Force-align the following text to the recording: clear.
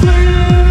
clear. 0.00 0.67